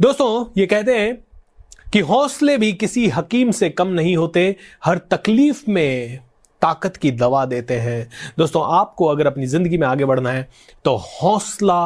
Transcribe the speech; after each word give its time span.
दोस्तों, 0.00 0.46
ये 0.56 0.66
कहते 0.66 0.98
हैं 0.98 1.90
कि 1.92 2.00
हौसले 2.00 2.56
भी 2.58 2.72
किसी 2.72 3.08
हकीम 3.08 3.50
से 3.50 3.68
कम 3.70 3.88
नहीं 3.88 4.16
होते, 4.16 4.56
हर 4.84 4.98
तकलीफ़ 5.10 5.62
में 5.70 6.18
ताकत 6.62 6.96
की 6.96 7.10
दवा 7.12 7.44
देते 7.46 7.78
हैं। 7.78 8.08
दोस्तों, 8.38 8.62
आपको 8.68 9.06
अगर 9.06 9.26
अपनी 9.26 9.46
ज़िंदगी 9.46 9.78
में 9.78 9.86
आगे 9.86 10.04
बढ़ना 10.04 10.32
है 10.32 10.48
तो 10.84 10.96
हौसला 10.96 11.76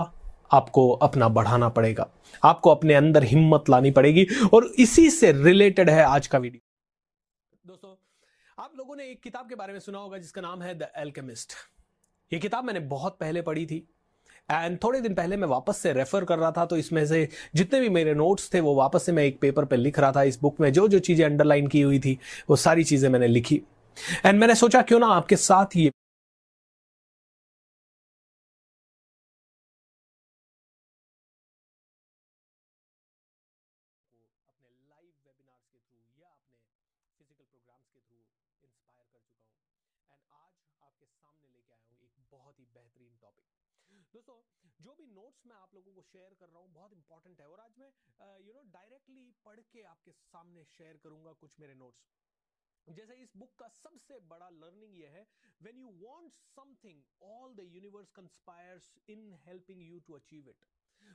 आपको 0.51 0.89
अपना 1.01 1.29
बढ़ाना 1.31 1.69
पड़ेगा। 1.71 2.07
आपको 2.43 2.71
अपने 2.71 2.95
अंदर 2.95 3.25
हिम्मत 3.25 3.71
लानी 3.71 3.91
पड़ेगी 3.91 4.27
और 4.55 4.67
इसी 4.79 5.09
से 5.11 5.33
रिलेटेड 5.35 5.91
है 5.91 6.03
आज 6.05 6.27
का 6.27 6.39
वीडियो। 6.39 6.61
दोस्तों, 7.65 7.95
आप 8.59 8.73
लोगों 8.79 8.97
ने 8.97 9.05
एक 9.05 9.23
किताब 9.23 9.49
के 9.49 9.55
बारे 9.55 9.73
में 9.73 9.81
सुना 9.81 9.99
होगा 9.99 10.19
जिसका 10.19 10.43
नाम 10.43 10.63
है 10.63 10.75
द 10.75 10.91
एल्केमिस्ट। 10.99 11.53
ये 12.33 12.39
किताब 12.39 12.65
मैंने 12.65 12.81
बहुत 12.89 13.17
पहले 13.21 13.43
पढ़ी 13.43 13.67
थी। 13.67 13.87
एंड 14.49 14.79
थोड़े 14.85 15.01
दिन 15.01 15.15
पहले 15.15 15.37
मैं 15.37 15.49
वापस 15.49 15.77
से 15.79 15.93
रेफर 15.93 16.25
कर 16.25 16.39
रहा 16.39 16.51
था 16.53 16.65
तो 16.67 16.77
इसमें 16.77 17.05
से 17.07 17.29
जितने 17.55 17.81
भी 17.81 17.89
मेरे 17.89 18.15
नोट्स 18.15 18.53
थे, 18.55 18.61
वो 18.61 18.75
वापस 18.75 19.07
से 19.07 19.13
मैं 19.13 19.25
एक 19.25 19.41
पेपर 19.41 19.65
पर 19.65 19.77
लिख 19.77 19.99
रहा 19.99 20.13
था। 20.13 20.23
इस 20.23 20.41
बुक 20.43 20.61
में 20.61 20.73
जो 20.73 20.87
जो 20.89 20.99
चीज़ें 21.01 21.25
अंडरलाइन 21.27 21.67
की 21.67 21.81
हुई 21.83 21.99
थी, 22.01 22.19
वो 22.51 22.57
सारी 22.59 22.85
चीज़ें 22.85 23.09
मैंने 23.11 23.27
लिखी। 23.29 23.63
एंड 24.27 24.41
मैंने 24.41 24.55
सोचा, 24.55 24.83
क्यों 24.83 25.01
ना 25.01 25.07
आपके 25.09 25.37
साथ 25.39 25.77
ये 25.77 25.91
बहुत 42.33 42.59
ही 42.59 42.65
बेहतरीन 42.75 43.11
टॉपिक 43.23 43.45
दोस्तों, 43.95 44.35
जो 44.81 44.95
भी 44.95 45.07
नोट्स 45.07 45.47
मैं 45.47 45.57
आप 45.57 45.75
लोगों 45.75 45.93
को 45.95 46.03
शेयर 46.03 46.35
कर 46.41 46.49
रहा 46.49 46.59
हूँ, 46.59 46.73
बहुत 46.73 46.93
इंपॉर्टेंट 46.93 47.41
है। 47.41 47.47
और 47.49 47.61
आज 47.61 47.75
मैं 47.79 47.91
यू 48.41 48.53
नो 48.55 48.63
डायरेक्टली 48.73 49.31
पढ़ 49.45 49.61
के 49.73 49.83
आपके 49.93 50.13
सामने 50.13 50.65
शेयर 50.67 50.97
करूँगा 51.05 51.33
कुछ 51.41 51.59
मेरे 51.61 51.75
नोट्स 51.75 52.07
जैसे 52.87 53.15
इस 53.17 53.37
बुक 53.37 53.55
का 53.59 53.69
सबसे 53.69 54.19
बड़ा 54.31 54.49
लर्निंग 54.53 54.99
यह 54.99 55.11
है 55.11 55.27
when 55.63 55.79
you 55.79 55.91
want 56.01 56.33
something 56.33 57.03
all 57.23 57.55
the 57.55 57.61
universe 57.67 58.11
conspires 58.17 58.93
in 59.09 59.33
helping 59.47 59.83
you 59.83 60.01
to 60.01 60.15
achieve 60.15 60.49
it 60.51 60.67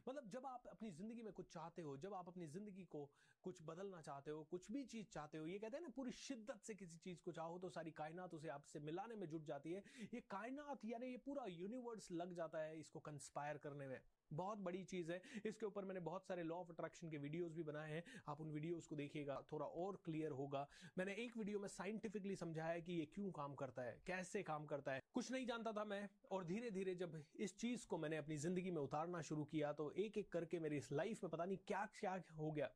मतलब 0.07 0.29
जब 0.29 0.45
आप 0.45 0.67
अपनी 0.67 0.91
ज़िंदगी 0.91 1.21
में 1.21 1.31
कुछ 1.33 1.53
चाहते 1.53 1.81
हो, 1.81 1.95
जब 1.97 2.13
आप 2.13 2.27
अपनी 2.27 2.47
ज़िंदगी 2.47 2.85
को 2.85 3.05
कुछ 3.43 3.61
बदलना 3.63 4.01
चाहते 4.01 4.31
हो, 4.31 4.43
कुछ 4.43 4.71
भी 4.71 4.83
चीज़ 4.85 5.07
चाहते 5.07 5.37
हो, 5.37 5.45
ये 5.45 5.59
कहते 5.59 5.77
हैं 5.77 5.83
ना, 5.83 5.89
पूरी 5.89 6.11
शिद्दत 6.11 6.61
से 6.63 6.75
किसी 6.75 6.97
चीज़ 6.97 7.21
को 7.23 7.31
चाहो 7.31 7.59
तो 7.59 7.69
सारी 7.69 7.91
कायनात 7.91 8.33
उसे 8.33 8.49
आपसे 8.49 8.79
मिलाने 8.79 9.15
में 9.15 9.27
जुट 9.27 9.43
जाती 9.43 9.71
है। 9.71 9.83
ये 10.13 10.21
कायनात 10.21 10.85
यानी 10.85 11.07
ये 11.07 11.17
पूरा 11.17 11.45
यूनिवर्स 11.45 12.11
लग 12.11 12.33
जाता 12.33 12.59
है 12.59 12.79
इसको 12.79 12.99
कंस्पायर 12.99 13.57
करने 13.57 13.87
में। 13.87 13.99
बहुत 14.33 14.57
बड़ी 14.59 14.83
चीज़ 14.85 15.11
है। 15.11 15.21
इसके 15.45 15.65
ऊपर 15.65 15.85
मैंने 15.85 15.99
बहुत 16.01 16.27
सारे 16.27 16.43
लॉ 16.43 16.55
ऑफ़ 16.55 16.71
अट्रैक्शन 16.71 17.09
के 17.09 17.17
वीडियोस 17.17 17.53
भी 17.53 17.63
बनाए 17.63 17.91
हैं। 17.91 18.03
आप 18.27 18.41
उन 18.41 18.51
वीडियोस 18.51 18.87
को 18.87 18.95
देखिएगा, 18.95 19.41
थोड़ा 19.51 19.65
और 19.65 20.01
क्लियर 20.05 20.31
होगा। 20.31 20.67
मैंने 20.97 21.13
एक 21.15 21.37
वीडियो 21.37 21.59
में 21.59 21.67
साइंटिफिकली 21.69 22.35
समझाया 22.35 22.71
है 22.71 22.81
कि 22.81 22.93
ये 22.93 23.05
क्यों 23.05 23.31
काम 23.31 23.55
करता 23.55 23.81
है, 23.81 23.99
कैसे 24.07 24.43
काम 24.43 24.65
करता 24.65 24.93
है। 24.93 25.01
कुछ 25.13 25.31
नहीं 25.31 25.45
जानता 25.45 25.71
था 25.71 25.83
मैं, 25.85 26.07
और 26.31 26.43
धीरे 26.45 26.71
धीरे 26.71 26.95
जब 26.95 27.21
इस 27.37 27.57
चीज़ 27.57 27.85
को 27.87 27.97
मैंने 27.97 28.17
अपनी 28.17 28.37
ज़िंदगी 28.37 28.71
में 28.71 28.81
उतारना 28.81 29.21
शुरू 29.21 29.43
किया 29.45 29.73
तो 29.73 29.91
एक 29.93 30.17
एक 30.17 30.31
करके 30.31 30.59
मेरी 30.59 30.77
इस 30.77 30.91
लाइफ 30.91 31.23
में 31.23 31.29
पता 31.29 31.45
नहीं 31.45 31.57
क्या 31.67 31.85
क्या 31.99 32.21
हो 32.37 32.51
गया। 32.51 32.69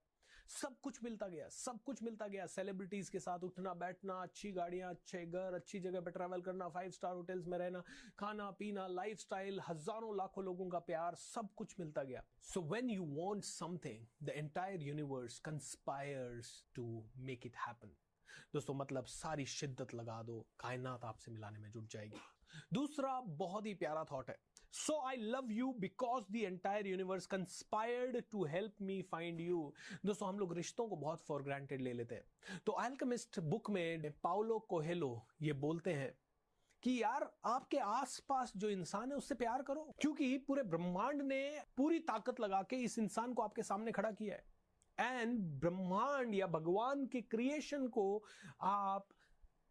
सब 0.49 0.79
कुछ 0.83 1.03
मिलता 1.03 1.27
गया, 1.27 1.47
सब 1.49 1.79
कुछ 1.85 2.01
मिलता 2.03 2.27
गया। 2.27 2.45
सेलिब्रिटीज 2.47 3.09
के 3.09 3.19
साथ 3.19 3.43
उठना, 3.43 3.73
बैठना, 3.75 4.13
अच्छी 4.23 4.51
गाड़ियाँ, 4.51 4.89
अच्छे 4.89 5.25
घर, 5.25 5.53
अच्छी 5.53 5.79
जगह 5.79 6.01
पे 6.01 6.11
ट्रैवल 6.11 6.41
करना 6.41 6.67
फाइव 6.69 6.91
स्टार 6.91 7.15
होटल्स 7.15 7.47
में 7.47 7.57
रहना, 7.57 7.83
खाना, 8.19 8.49
पीना 8.51 8.87
लाइफस्टाइल 8.89 9.59
हज़ारों 9.69 10.15
लाखों 10.17 10.43
लोगों 10.43 10.69
का 10.69 10.79
प्यार, 10.81 11.15
सब 11.15 11.53
कुछ 11.55 11.75
मिलता 11.79 12.03
गया। 12.03 12.23
So 12.43 12.61
when 12.73 12.89
you 12.89 13.05
want 13.05 13.43
something 13.43 14.05
the 14.23 14.29
entire 14.29 14.81
universe 14.81 15.39
conspires 15.39 16.63
to 16.75 16.85
make 17.19 17.45
it 17.45 17.55
happen 17.57 17.95
दोस्तों 18.53 18.73
मतलब 18.73 19.05
सारी 19.05 19.45
शिद्दत 19.45 19.93
लगा 19.93 20.21
दो, 20.23 20.39
कायनात 20.59 21.05
आपसे 21.05 21.31
मिलाने 21.31 21.59
में 21.59 21.69
जुट 21.71 21.87
जाएगी। 21.91 22.21
दूसरा 22.73 23.19
बहुत 23.37 23.65
ही 23.65 23.73
प्यारा 23.73 24.03
थॉट 24.03 24.29
है। 24.29 24.35
So 24.73 25.01
I 25.07 25.15
love 25.17 25.51
you 25.51 25.73
because 25.79 26.23
the 26.31 26.35
entire 26.35 26.87
universe 26.87 27.25
conspired 27.25 28.23
to 28.31 28.45
help 28.45 28.75
me 28.81 29.01
find 29.01 29.41
you 29.41 29.73
दोस्तों, 30.05 30.29
हम 30.29 30.39
लोग 30.39 30.53
रिश्तों 30.53 30.87
को 30.87 30.95
बहुत 30.95 31.21
फॉर 31.21 31.43
ग्रांटेड 31.43 31.81
ले 31.81 31.93
लेते 31.93 32.15
हैं। 32.15 32.59
तो 32.65 32.77
एल्केमिस्ट 32.85 33.39
बुक 33.39 33.69
में 33.69 34.11
पाउलो 34.11 34.59
कोहेलो 34.59 35.27
ये 35.41 35.53
बोलते 35.53 35.93
हैं 35.93 36.17
कि 36.83 37.03
यार, 37.03 37.33
आपके 37.45 37.77
आसपास 37.77 38.53
जो 38.57 38.69
इंसान 38.69 39.11
है, 39.11 39.17
उससे 39.17 39.35
प्यार 39.35 39.61
करो। 39.61 39.95
क्योंकि 40.01 40.37
पूरे 40.37 40.63
ब्रह्मांड 40.63 41.21
ने 41.21 41.59
पूरी 41.77 41.99
ताकत 41.99 42.39
लगा 42.39 42.61
के 42.61 42.75
इस 42.75 42.99
इंसान 42.99 43.33
को 43.33 43.41
आपके 43.41 43.63
सामने 43.63 43.91
खड़ा 43.91 44.11
किया 44.11 44.35
है। 44.35 44.45
एंड 44.99 45.39
ब्रह्मांड 45.39 46.35
या 46.35 46.47
भगवान 46.47 47.05
के 47.05 47.21
क्रिएशन 47.21 47.87
को 47.87 48.23
आप 48.61 49.07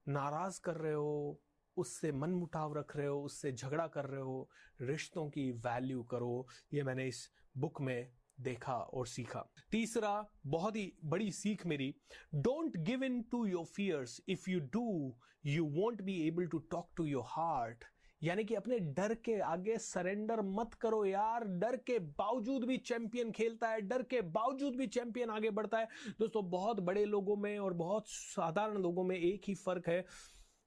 नाराज़ 0.09 0.61
कर 0.61 0.75
रहे 0.75 0.93
हो। 0.93 1.41
उससे 1.77 2.13
मन 2.13 2.31
मुटाव 2.31 2.79
रख 2.79 2.97
रहे 2.97 3.07
हो, 3.07 3.23
उससे 3.23 3.53
झगड़ा 3.53 3.87
कर 3.87 4.05
रहे 4.05 4.21
हो, 4.21 4.49
रिश्तों 4.81 5.29
की 5.31 5.51
वैल्यू 5.51 6.03
करो, 6.03 6.47
ये 6.75 6.83
मैंने 6.83 7.07
इस 7.09 7.29
बुक 7.59 7.81
में 7.81 8.11
देखा 8.41 8.75
और 8.75 9.07
सीखा। 9.07 9.47
तीसरा, 9.71 10.31
बहुत 10.47 10.77
ही 10.77 10.93
बड़ी 11.05 11.31
सीख 11.33 11.67
मेरी 11.67 11.95
don't 12.35 12.77
give 12.77 13.05
in 13.05 13.23
to 13.23 13.47
your 13.47 13.65
fears 13.65 14.21
if 14.29 14.51
you 14.51 14.61
do 14.61 15.15
you 15.47 15.67
won't 15.67 16.03
be 16.03 16.21
able 16.29 16.47
to 16.47 16.59
talk 16.59 16.91
to 16.97 17.05
your 17.05 17.25
heart 17.27 17.85
यानी 18.23 18.45
कि 18.45 18.55
अपने 18.55 18.79
डर 18.79 19.15
के 19.15 19.39
आगे 19.41 19.77
सरेंडर 19.79 20.41
मत 20.41 20.75
करो 20.75 21.05
यार। 21.05 21.45
डर 21.45 21.77
के 21.77 21.99
बावजूद 21.99 22.65
भी 22.65 22.77
चैंपियन 22.79 23.31
खेलता 23.31 23.69
है, 23.69 23.81
डर 23.81 24.03
के 24.03 24.21
बावजूद 24.21 24.77
भी 24.77 24.87
चैंपियन 24.87 25.31
आगे 25.31 25.51
बढ़ता 25.51 25.79
है। 25.79 25.89
दोस्तों, 26.19 26.51
बहुत 26.51 26.81
बड़े 26.81 27.05
लोगों 27.05 27.37
में 27.37 27.59
और 27.59 27.73
बहुत 27.73 28.09
साधारण 28.09 28.79
लोगों 28.79 29.05
में 29.05 29.17
एक 29.17 29.43
ही 29.49 29.55
फ़र्क 29.55 29.89
है 29.89 30.05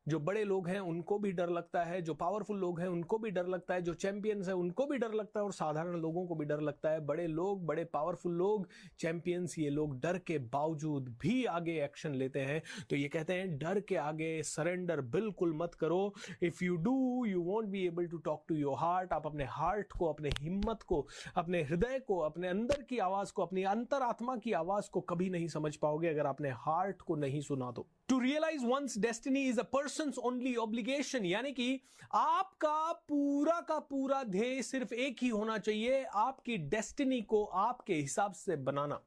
जो 0.07 0.19
बड़े 0.19 0.43
लोग 0.43 0.67
हैं, 0.67 0.79
उनको 0.79 1.19
भी 1.19 1.31
डर 1.31 1.49
लगता 1.49 1.83
है, 1.83 2.01
जो 2.01 2.13
पावरफुल 2.13 2.57
लोग 2.57 2.79
हैं, 2.79 2.87
उनको 2.87 3.17
भी 3.17 3.31
डर 3.31 3.47
लगता 3.47 3.73
है, 3.73 3.81
जो 3.81 3.93
चैंपियंस 3.93 4.47
हैं, 4.47 4.55
उनको 4.55 4.85
भी 4.85 4.97
डर 4.97 5.13
लगता 5.13 5.39
है 5.39 5.45
और 5.45 5.51
साधारण 5.51 5.95
लोगों 5.95 6.25
को 6.27 6.35
भी 6.35 6.45
डर 6.45 6.61
लगता 6.61 6.89
है। 6.89 7.05
बड़े 7.05 7.27
लोग, 7.27 7.65
बड़े 7.65 7.83
पावरफुल 7.85 8.33
लोग 8.33 8.67
चैंपियंस 8.99 9.59
ये 9.59 9.69
लोग 9.69 9.99
डर 9.99 10.17
के 10.17 10.37
बावजूद 10.37 11.17
भी 11.21 11.45
आगे 11.45 11.83
एक्शन 11.83 12.13
लेते 12.13 12.39
हैं। 12.39 12.61
तो 12.89 12.95
ये 12.95 13.07
कहते 13.07 13.33
हैं, 13.33 13.57
डर 13.57 13.79
के 13.79 13.95
आगे 13.95 14.43
सरेंडर 14.43 15.01
बिल्कुल 15.01 15.53
मत 15.55 15.75
करो। 15.75 16.13
If 16.43 16.63
you 16.63 16.75
do 16.75 17.25
you 17.25 17.41
won't 17.41 17.69
be 17.69 17.85
able 17.87 18.07
to 18.07 18.17
talk 18.17 18.43
to 18.47 18.55
your 18.55 18.75
heart 18.77 19.13
आप 19.13 19.25
अपने 19.25 19.43
हार्ट 19.43 19.91
को, 19.91 20.05
अपने 20.05 20.29
हिम्मत 20.29 20.83
को, 20.83 21.07
अपने 21.35 21.63
हृदय 21.63 21.99
को, 21.99 22.17
अपने 22.19 22.47
अंदर 22.47 22.81
की 22.81 22.97
आवाज़ 22.97 23.33
को, 23.33 23.41
अपनी 23.41 23.63
अंतरात्मा 23.63 24.35
की 24.35 24.51
आवाज़ 24.51 24.89
को 24.89 25.01
कभी 25.01 25.29
नहीं 25.29 25.47
समझ 25.47 25.75
पाओगे 25.75 26.07
अगर 26.07 26.25
आपने 26.25 26.49
हार्ट 26.49 27.01
को 27.01 27.15
नहीं 27.15 27.41
सुना 27.41 27.71
तो। 27.71 27.87
To 28.09 28.17
realise 28.19 28.65
one's 28.65 28.97
destiny 28.97 29.41
is 29.49 29.59
a 29.59 29.63
person 29.63 30.11
only 30.23 30.55
obligation 30.55 31.25
यानी 31.25 31.51
कि 31.51 31.79
आपका 32.15 32.91
पूरा 33.09 33.59
का 33.61 33.77
पूरा 33.89 34.23
ध्येय 34.25 34.61
सिर्फ़ 34.63 34.93
एक 34.95 35.23
ही 35.23 35.29
होना 35.29 35.57
चाहिए 35.57 36.03
आपकी 36.15 36.57
डेस्टिनी 36.69 37.21
को 37.23 37.43
आपके 37.61 37.93
हिसाब 37.93 38.33
से 38.35 38.55
बनाना। 38.57 39.01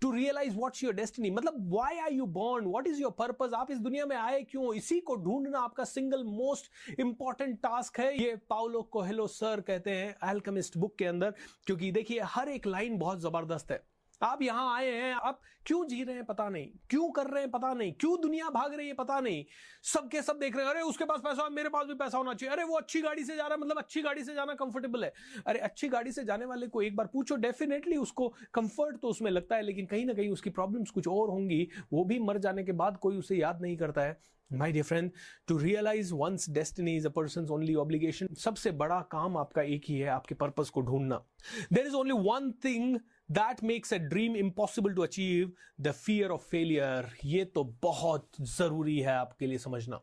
To 0.00 0.10
realise 0.12 0.56
what's 0.56 0.82
your 0.84 0.94
destiny 0.94 1.30
मतलब 1.30 1.72
why 1.74 1.98
are 1.98 2.12
you 2.12 2.26
born 2.34 2.66
what 2.66 2.86
is 2.86 3.00
your 3.02 3.10
purpose 3.18 3.54
आप 3.54 3.70
इस 3.70 3.78
दुनिया 3.78 4.06
में 4.06 4.16
आए 4.16 4.42
क्यों? 4.42 4.74
इसी 4.74 5.00
को 5.00 5.16
ढूंढना 5.16 5.58
आपका 5.60 5.84
सिंगल 5.84 6.24
मोस्ट 6.26 7.00
इंपॉर्टेंट 7.00 7.58
टास्क 7.62 8.00
है। 8.00 8.12
ये 8.18 8.36
पाउलो 8.50 8.82
कोहेलो 8.92 9.26
सर 9.28 9.60
कहते 9.60 9.90
हैं 9.90 10.30
एल्कमिस्ट 10.30 10.76
बुक 10.78 10.96
के 10.98 11.04
अंदर, 11.06 11.34
क्योंकि 11.66 11.90
देखिए 11.92 12.20
हर 12.26 12.48
एक 12.48 12.66
लाइन 12.66 12.98
बहुत 12.98 13.20
ज़बरदस्त 13.20 13.70
है। 13.70 13.82
आप 14.24 14.42
यहाँ 14.42 14.74
आए 14.74 14.90
हैं, 14.90 15.12
आप 15.14 15.40
क्यों 15.66 15.84
जी 15.88 16.02
रहे 16.04 16.14
हैं 16.16 16.24
पता 16.24 16.48
नहीं, 16.48 16.66
क्यों 16.90 17.10
कर 17.10 17.26
रहे 17.26 17.42
हैं 17.42 17.50
पता 17.50 17.72
नहीं, 17.74 17.92
क्यों 17.92 18.20
दुनिया 18.20 18.48
भाग 18.50 18.74
रही 18.74 18.88
है 18.88 18.94
पता 18.94 19.18
नहीं। 19.20 19.44
सबके 19.84 20.22
सब 20.22 20.38
देख 20.38 20.56
रहे 20.56 20.64
हैं, 20.64 20.72
अरे 20.72 20.82
उसके 20.82 21.04
पास 21.04 21.20
पैसा, 21.20 21.48
मेरे 21.50 21.68
पास 21.68 21.86
भी 21.86 21.94
पैसा 21.94 22.18
होना 22.18 22.34
चाहिए। 22.34 22.52
अरे 22.54 22.64
वो 22.64 22.76
अच्छी 22.76 23.00
गाड़ी 23.02 23.24
से 23.24 23.36
जा 23.36 23.42
रहा 23.42 23.54
है 23.54 23.60
मतलब 23.60 23.78
अच्छी 23.78 24.02
गाड़ी 24.02 24.24
से 24.24 24.34
जाना 24.34 24.54
कंफर्टेबल 24.54 25.04
है। 25.04 25.12
अरे 25.46 25.58
अच्छी 25.60 25.88
गाड़ी 25.88 26.12
से 26.12 26.24
जाने 26.24 26.44
वाले 26.44 26.66
को 26.66 26.82
एक 26.82 26.96
बार 26.96 27.06
पूछो 27.06 27.36
डेफिनेटली 27.38 27.96
उसको 27.96 28.28
कंफर्ट 28.54 29.00
तो 29.00 29.08
उसमें 29.08 29.30
लगता 29.30 29.56
है, 29.56 29.62
लेकिन 29.62 29.86
कहीं 29.86 30.06
ना 30.06 30.12
कहीं 30.12 30.30
उसकी 30.30 30.50
प्रॉब्लम्स 30.50 30.90
कुछ 30.90 31.08
और 31.08 31.30
होंगी, 31.30 31.68
वो 31.92 32.04
भी 32.04 32.18
मर 32.20 32.38
जाने 32.38 32.64
के 32.64 32.72
बाद 32.74 32.96
कोई 32.98 33.16
उसे 33.16 33.36
याद 33.36 33.62
नहीं 33.62 33.76
करता 33.76 34.02
है। 34.02 34.18
My 34.50 34.72
dear 34.72 34.84
friend 34.84 35.10
to 35.48 35.56
realise 35.58 36.12
one's 36.14 36.48
destiny 36.50 36.96
is 36.96 37.06
a 37.06 37.10
person 37.10 37.46
only 37.50 37.74
obligation 37.74 38.34
सबसे 38.38 38.70
बड़ा 38.72 39.00
काम 39.10 39.36
आपका 39.36 39.62
एक 39.62 39.84
ही 39.88 39.98
है, 39.98 40.08
आपके 40.08 40.34
पर्पज 40.34 40.70
को 40.70 40.80
ढूंढना। 40.82 41.24
There 41.72 41.86
is 41.86 41.94
only 41.94 42.14
one 42.22 42.50
thing 42.64 42.98
that 43.30 43.62
makes 43.64 43.94
a 43.94 43.96
dream 43.98 44.36
impossible 44.36 44.94
to 44.94 45.02
achieve 45.02 45.52
the 45.80 45.92
fear 45.92 46.30
of 46.30 46.42
failure 46.42 47.12
ये 47.24 47.44
तो 47.44 47.64
बहुत 47.82 48.28
ज़रूरी 48.40 48.98
है 48.98 49.12
आपके 49.12 49.46
लिए 49.46 49.58
समझना। 49.58 50.00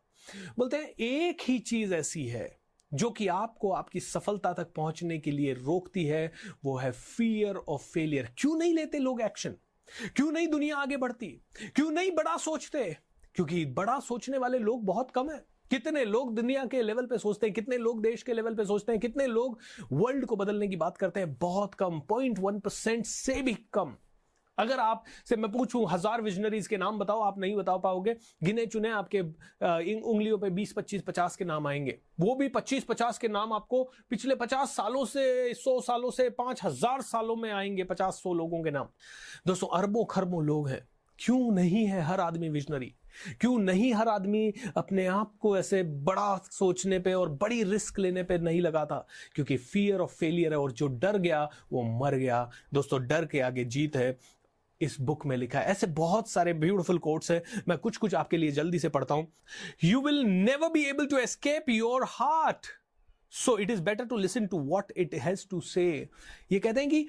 बोलते 0.58 0.78
हैं, 0.78 0.90
एक 0.90 1.42
ही 1.42 1.60
चीज़ 1.60 1.94
ऐसी 1.94 2.26
है 2.26 2.60
जो 2.92 3.10
कि 3.12 3.28
आपको 3.28 3.72
आपकी 3.72 4.00
सफलता 4.00 4.54
तक 4.54 4.74
पहुँचने 4.76 5.18
के 5.20 5.32
लिए 5.32 5.54
रोकती 5.54 6.06
है, 6.06 6.32
वो 6.66 6.78
है 6.78 6.92
फियर 6.92 7.56
ऑफ़ 7.56 7.82
फेलियर 7.82 8.34
क्यों 8.38 8.56
नहीं 8.56 8.74
लेते 8.74 9.00
लोग 9.00 9.22
एक्शन 9.22 9.56
क्यों 10.16 10.32
नहीं 10.32 10.48
दुनिया 10.48 10.78
आगे 10.78 10.98
बढ़ती? 10.98 11.28
क्यों 11.76 11.90
नहीं 11.92 12.12
बड़ा 12.12 12.36
सोचते? 12.38 12.98
क्योंकि 13.36 13.66
बड़ा 13.66 14.00
सोचने 14.00 14.38
वाले 14.38 14.60
लोग 14.60 14.86
बहुत 14.86 15.12
कम 15.12 15.30
है। 15.30 15.46
कितने 15.72 16.04
लोग 16.06 16.36
दुनिया 16.36 16.66
के 16.66 16.82
लेवल 16.82 17.06
पे 17.06 17.18
सोचते 17.18 17.48
हैं, 17.48 17.54
कितने 17.54 17.78
लोग 17.78 18.02
देश 18.02 18.24
के 18.24 18.34
लेवल 18.34 18.56
पे 18.56 18.66
सोचते 18.66 18.92
हैं, 18.92 19.02
कितने 19.02 19.28
लोग 19.28 19.60
वर्ल्ड 19.92 20.26
को 20.26 20.36
बदलने 20.36 20.68
की 20.68 20.76
बात 20.76 20.98
करते 20.98 21.20
हैं, 21.20 21.34
बहुत 21.34 21.74
कम 21.74 22.00
पॉइंट 22.00 22.40
वन 22.40 22.60
परसेंट 22.60 23.06
से 23.06 23.42
भी 23.42 23.54
कम। 23.74 23.96
अगर 24.58 24.80
आप, 24.80 25.04
से 25.26 25.36
मैं 25.36 25.52
पूछूँ, 25.52 25.86
हज़ार 25.90 26.22
विजनरीज 26.22 26.68
के 26.68 26.78
नाम 26.78 27.00
बताओ, 27.00 27.22
आप 27.22 27.40
नहीं 27.40 27.56
बता 27.56 27.78
पाओगे, 27.78 28.16
गिने 28.44 28.66
चुने 28.66 28.90
आपके 28.90 29.18
इन 29.92 30.02
उंगलियों 30.02 30.38
पे 30.38 30.50
20 30.50 30.74
25 30.74 31.02
50 31.02 31.36
के 31.36 31.46
नाम 31.46 31.68
आएँगे। 31.68 31.98
वो 32.20 32.36
भी 32.36 32.48
25 32.50 32.84
50 32.84 33.18
के 33.18 33.28
नाम 33.28 33.54
आपको 33.54 33.84
पिछले 34.10 34.36
50 34.36 34.76
सालों 34.76 35.06
से 35.06 35.54
100 35.54 35.80
सालों 35.82 36.12
से 36.12 36.30
5000 36.30 37.02
सालों 37.02 37.36
में 37.36 37.52
आएँगे 37.52 37.84
50 37.84 38.22
100 38.24 38.34
लोगों 38.34 38.64
के 38.64 38.72
नाम। 38.72 38.88
दोस्तों, 39.48 39.68
अरबों 39.68 40.06
खरबों 40.06 40.44
लोग 40.44 40.70
हैं। 40.70 40.88
क्यों 41.26 41.52
नहीं 41.52 41.86
है 41.86 42.02
हर 42.02 42.20
आदमी 42.20 42.50
विजनरी 42.50 42.96
क्यों 43.42 43.60
नहीं 43.60 43.94
हर 43.94 44.08
आदमी 44.08 44.54
अपने 44.78 45.06
आप 45.06 45.34
को 45.40 45.58
ऐसे 45.58 45.84
बड़ा 45.84 46.38
सोचने 46.52 47.00
पे 47.00 47.14
और 47.14 47.30
बड़ी 47.30 47.64
रिस्क 47.64 48.00
लेने 48.00 48.24
पे 48.24 48.38
नहीं 48.38 48.62
लगाता? 48.62 49.08
क्योंकि 49.36 49.58
फियर 49.58 50.00
ऑफ़ 50.00 50.12
फेलियर 50.12 50.52
है 50.52 50.60
और 50.60 50.72
जो 50.72 50.88
डर 50.88 51.18
गया, 51.18 51.50
वो 51.72 51.84
मर 52.00 52.16
गया। 52.16 52.50
दोस्तों, 52.74 53.08
डर 53.08 53.26
के 53.26 53.40
आगे 53.40 53.66
जीत 53.66 53.96
है, 53.96 54.18
इस 54.82 54.98
बुक 55.02 55.26
में 55.26 55.38
लिखा 55.38 55.60
है। 55.60 55.66
ऐसे 55.66 55.88
बहुत 55.88 56.30
सारे 56.30 56.54
ब्यूटिफुल 56.54 56.98
कोट्स 56.98 57.32
हैं। 57.32 57.42
मैं 57.68 57.78
कुछ 57.78 57.98
कुछ 57.98 58.16
आपके 58.16 58.38
लिए 58.38 58.52
जल्दी 58.52 58.80
से 58.80 58.90
पढ़ता 58.90 59.16
हूँ। 59.16 59.28
You 59.84 60.02
will 60.02 60.20
never 60.20 60.70
be 60.70 60.84
able 60.84 61.06
to 61.06 61.18
escape 61.18 61.70
your 61.70 62.06
heart 62.08 62.68
so 63.32 63.58
it 63.58 63.72
is 63.72 63.82
better 63.82 64.06
to 64.06 64.18
listen 64.18 64.48
to 64.48 64.60
what 64.60 64.92
it 64.98 65.14
has 65.16 65.46
to 65.50 65.62
say 65.62 66.10
ये 66.52 66.60
कहते 66.60 66.80
हैं 66.80 66.90
कि 66.90 67.08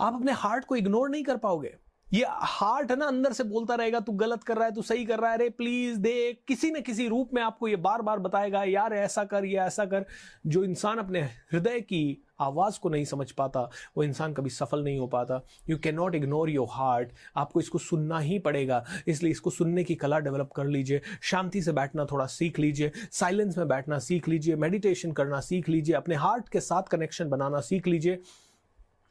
आप 0.00 0.14
अपने 0.14 0.32
हार्ट 0.32 0.64
को 0.64 0.76
इग्नोर 0.76 1.10
नहीं 1.10 1.24
कर 1.24 1.36
पाओगे। 1.36 1.74
ये 2.12 2.24
हार्ट 2.28 2.90
है 2.90 2.96
ना, 2.96 3.06
अंदर 3.06 3.32
से 3.32 3.44
बोलता 3.44 3.74
रहेगा, 3.74 4.00
तू 4.00 4.12
गलत 4.12 4.44
कर 4.44 4.56
रहा 4.56 4.64
है, 4.64 4.74
तू 4.74 4.82
सही 4.82 5.04
कर 5.04 5.18
रहा 5.18 5.30
है। 5.30 5.36
अरे 5.36 5.48
प्लीज़ 5.48 5.98
दे 5.98 6.38
किसी 6.48 6.70
न 6.70 6.80
किसी 6.80 7.08
रूप 7.08 7.30
में 7.34 7.42
आपको 7.42 7.68
ये 7.68 7.76
बार 7.76 8.02
बार 8.02 8.18
बताएगा, 8.18 8.64
यार, 8.64 8.94
ऐसा 8.94 9.24
कर, 9.24 9.44
या 9.44 9.66
ऐसा 9.66 9.84
कर। 9.84 10.04
जो 10.46 10.64
इंसान 10.64 10.98
अपने 10.98 11.20
हृदय 11.22 11.80
की 11.80 12.24
आवाज़ 12.40 12.80
को 12.80 12.88
नहीं 12.88 13.04
समझ 13.04 13.30
पाता, 13.30 13.70
वो 13.96 14.02
इंसान 14.02 14.32
कभी 14.32 14.50
सफल 14.50 14.84
नहीं 14.84 14.98
हो 14.98 15.06
पाता। 15.06 15.42
You 15.68 15.78
can 15.78 15.94
not 15.94 16.14
ignore 16.14 16.50
your 16.50 16.68
heart 16.70 17.08
आपको 17.36 17.60
इसको 17.60 17.78
सुनना 17.78 18.18
ही 18.18 18.38
पड़ेगा। 18.38 18.84
इसलिए 19.06 19.32
इसको 19.32 19.50
सुनने 19.50 19.84
की 19.84 19.94
कला 19.94 20.18
डेवलप 20.18 20.50
कर 20.56 20.64
लीजिए। 20.64 21.00
शांति 21.22 21.62
से 21.62 21.72
बैठना 21.72 22.04
थोड़ा 22.04 22.26
सीख 22.26 22.58
लीजिए। 22.58 22.92
साइलेंस 23.12 23.58
में 23.58 23.68
बैठना 23.68 23.98
सीख 23.98 24.28
लीजिए। 24.28 24.56
मेडिटेशन 24.56 25.12
करना 25.12 25.40
सीख 25.40 25.68
लीजिए। 25.68 25.94
अपने 25.94 26.14
हार्ट 26.14 26.48
के 26.48 26.60
साथ 26.60 26.82
कनेक्शन 26.82 27.28
बनाना 27.28 27.60
सीख 27.60 27.86
लीजिए। 27.86 28.18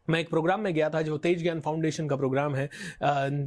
मैं 0.07 0.19
एक 0.19 0.29
प्रोग्राम 0.29 0.59
में 0.59 0.73
गया 0.73 0.89
था 0.89 1.01
जो 1.01 1.17
तेज 1.17 1.41
ज्ञान 1.44 1.59
फाउंडेशन 1.61 2.07
का 2.07 2.15
प्रोग्राम 2.15 2.55
है। 2.55 2.69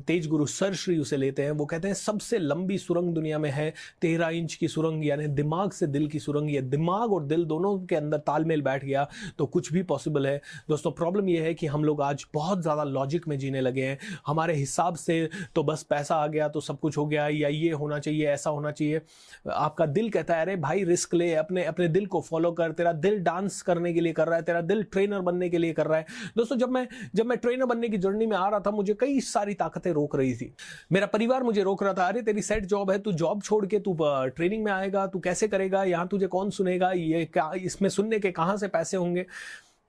तेज 0.07 0.27
गुरु 0.29 0.47
सर 0.49 0.75
श्री 0.75 0.99
उसे 0.99 1.17
लेते 1.17 1.43
हैं। 1.43 1.51
वो 1.53 1.65
कहते 1.67 1.89
हैं, 1.89 1.95
सबसे 1.95 2.39
लंबी 2.39 2.79
सुरंग 2.79 3.15
दुनिया 3.15 3.39
में 3.39 3.51
है, 3.51 3.73
तेरह 4.03 4.29
इंच 4.29 4.55
की 4.55 4.69
सुरंग, 4.69 5.05
यानी 5.07 5.27
दिमाग 5.29 5.71
से 5.71 5.87
दिल 5.87 6.07
की 6.09 6.19
सुरंग। 6.19 6.51
या 6.51 6.61
दिमाग 6.63 7.13
और 7.13 7.25
दिल 7.25 7.45
दोनों 7.45 7.79
के 7.81 7.97
अंदर 7.97 8.19
तालमेल 8.19 8.63
बैठ 8.63 8.85
गया 8.85 9.07
तो 9.39 9.47
कुछ 9.47 9.73
भी 9.73 9.83
पॉसिबल 9.85 10.27
है। 10.27 10.41
दोस्तों 10.69 10.91
प्रॉब्लम 10.93 11.29
यह 11.29 11.43
है 11.43 11.53
कि 11.55 11.67
हम 11.67 11.85
लोग 11.85 12.03
आज 12.03 12.25
बहुत 12.35 12.63
ज़्यादा 12.63 12.85
लॉजिक 12.85 13.29
में 13.29 13.39
जीने 13.39 13.61
लगे 13.61 13.85
हैं। 13.85 13.99
हमारे 14.27 14.55
हिसाब 14.55 14.95
से 14.97 15.29
तो 15.55 15.63
बस 15.65 15.83
पैसा 15.91 16.17
आ 16.17 16.27
गया 16.27 16.49
तो 16.49 16.61
सब 16.61 16.79
कुछ 16.81 16.97
हो 16.99 17.07
गया, 17.07 17.29
या 17.29 17.49
ये 17.49 17.71
होना 17.73 17.99
चाहिए, 17.99 18.27
ऐसा 18.29 18.51
होना 18.51 18.71
चाहिए। 18.71 19.01
आपका 19.49 19.87
दिल 19.89 20.11
कहता 20.11 20.35
है, 20.35 20.43
अरे 20.43 20.57
भाई 20.59 20.85
रिस्क 20.85 21.15
ले, 21.15 21.33
अपने 21.37 21.65
अपने 21.65 21.89
दिल 21.89 22.07
को 22.07 22.21
फॉलो 22.23 22.53
कर। 22.53 22.73
तेरा 22.73 22.93
दिल 22.95 23.19
डांस 23.21 23.61
करने 23.63 23.93
के 23.95 24.01
लिए 24.01 24.13
कर 24.13 24.27
रहा 24.27 24.37
है, 24.37 24.43
तेरा 24.45 24.61
दिल 24.63 24.83
ट्रेनर 24.83 25.21
बनने 25.21 25.49
के 25.51 25.59
लिए 25.59 25.73
कर 25.73 25.87
रहा 25.87 25.99
है। 25.99 26.45
दोस्तों, 26.47 26.59
जब 26.59 26.71
मैं 26.71 26.89
जब 27.15 27.27
मैं 27.27 27.39
ट्रेनर 27.39 27.65
बनने 27.65 27.89
की 27.89 27.97
जर्नी 27.97 28.27
में 28.27 28.37
आ 28.37 28.49
रहा 28.49 28.61
था, 28.61 28.71
मुझे 28.71 28.95
कई 28.95 29.21
सारी 29.21 29.55
ताकतें 29.55 29.93
रोक 29.93 30.17
रही 30.17 30.35
थी। 30.37 30.55
मेरा 30.93 31.07
परिवार 31.07 31.43
मुझे 31.43 31.63
रोक 31.63 31.83
रहा 31.83 31.93
था, 31.93 32.07
अरे, 32.09 32.23
तेरी 32.23 32.43
सेट 32.43 32.65
जॉब 32.65 32.91
है, 32.91 32.99
तू 32.99 33.13
जॉब 33.13 33.43
छोड़ 33.43 33.67
के 33.67 33.79
तू 33.79 33.97
ट्रेनिंग 34.03 34.65
में 34.65 34.73
आएगा, 34.73 35.07
तू 35.07 35.19
कैसे 35.19 35.49
करेगा, 35.49 35.85
यहाँ 35.85 36.09
तुझे 36.09 36.27
कौन 36.27 36.51
सुनेगा, 36.51 36.93
ये 36.93 37.25
क्या, 37.25 37.53
इसमें 37.57 37.89
सुनने 37.89 38.19
के 38.19 38.31
कहाँ 38.31 38.57
से 38.57 38.69
पैसे 38.69 38.97
होंगे? 38.97 39.27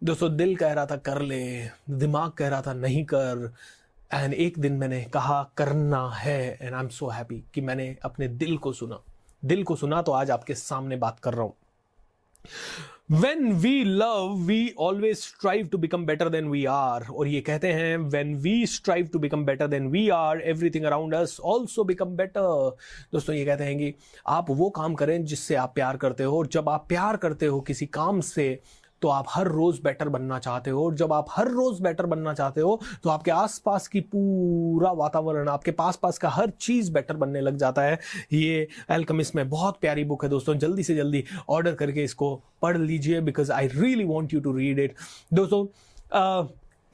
दोस्तों, 0.04 0.36
दिल 0.38 0.56
कह 0.56 0.74
रहा 0.74 0.86
था, 0.86 0.96
कर 0.96 1.22
ले, 1.22 1.70
दिमाग 1.90 2.32
कह 2.32 2.48
रहा 2.48 2.62
था, 2.62 2.74
नहीं 2.74 3.06
कर। 3.06 3.54
एंड 4.14 4.34
एक 4.34 4.60
दिन 4.60 4.74
मैंने 4.74 5.04
कहा, 5.04 5.52
करना 5.58 6.10
है। 6.10 6.58
And 6.62 6.74
I 6.74 6.82
am 6.82 6.90
so 6.90 7.08
happy 7.08 7.44
कि 7.54 7.62
मैंने 7.62 7.98
अपने 8.04 8.28
दिल 8.28 8.58
को 8.58 8.74
सुना। 8.74 9.04
दिल 9.46 9.64
को 9.64 9.76
सुना 9.76 10.02
तो 10.02 10.12
आज 10.12 10.32
आपके 10.32 10.54
सामने 10.54 10.96
बात 10.96 11.20
कर 11.20 11.34
रहा 11.34 11.44
हूँ। 11.44 11.54
When 13.12 13.52
we 13.54 13.84
love 13.84 14.34
we 14.46 14.74
always 14.80 15.18
strive 15.18 15.68
to 15.68 15.78
become 15.78 16.06
better 16.06 16.30
than 16.30 16.48
we 16.50 16.66
are 16.66 17.06
और 17.12 17.28
ये 17.28 17.42
कहते 17.42 17.68
हैं 17.68 17.98
when 17.98 18.36
we 18.36 18.66
strive 18.66 19.08
to 19.14 19.20
become 19.20 19.46
better 19.46 19.68
than 19.68 19.88
we 19.88 20.10
are 20.10 20.42
everything 20.42 20.86
around 20.86 21.16
us 21.16 21.38
also 21.44 21.84
become 21.84 22.06
better 22.06 22.76
दोस्तों, 23.14 23.36
ये 23.36 23.46
कहते 23.46 23.64
हैं 23.64 23.78
कि 23.78 23.94
आप 24.28 24.46
वो 24.50 24.70
काम 24.70 24.94
करें 24.94 25.26
जिससे 25.26 25.56
आप 25.56 25.72
प्यार 25.76 25.98
करते 25.98 26.24
हो 26.24 26.38
और 26.38 26.48
जब 26.48 26.70
आप 26.70 26.86
प्यार 26.90 27.18
करते 27.18 27.46
हो 27.46 27.62
किसी 27.62 27.86
काम 27.86 28.22
से 28.22 28.60
तो 29.02 29.08
आप 29.08 29.26
हर 29.30 29.48
रोज 29.48 29.80
बेटर 29.84 30.10
बनना 30.10 30.40
चाहते 30.40 30.70
हो। 30.70 30.86
और 30.86 30.96
जब 30.96 31.14
आप 31.14 31.26
हर 31.32 31.48
रोज 31.48 31.82
बेटर 31.82 32.06
बनना 32.06 32.34
चाहते 32.34 32.62
हो 32.62 32.80
तो 33.04 33.10
आपके 33.10 33.32
आसपास 33.32 33.88
की 33.88 34.02
पूरा 34.04 34.92
वातावरण, 34.94 35.50
आपके 35.50 35.72
पास 35.72 36.00
पास 36.04 36.18
का 36.18 36.30
हर 36.30 36.50
चीज़ 36.52 36.92
बेटर 36.92 37.16
बनने 37.16 37.42
लग 37.42 37.58
जाता 37.58 37.82
है। 37.82 38.00
ये 38.34 38.68
एल्कमिस्ट 38.92 39.36
में 39.36 39.50
बहुत 39.50 39.78
प्यारी 39.82 40.04
बुक 40.04 40.24
है 40.24 40.30
दोस्तों। 40.30 40.56
जल्दी 40.58 40.84
से 40.84 40.96
जल्दी 40.96 41.24
ऑर्डर 41.50 41.76
करके 41.76 42.04
इसको 42.04 42.36
पढ़ 42.62 42.78
लीजिए 42.78 43.22
because 43.22 43.52
I 43.52 43.68
really 43.68 44.04
want 44.06 44.34
you 44.34 44.40
to 44.40 44.54
read 44.54 44.80
it 44.80 44.96
दोस्तों 45.34 45.66